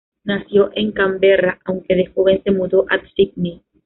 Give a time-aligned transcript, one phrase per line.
[0.23, 3.61] Nació en Canberra, aunque de joven se mudó a Sídney.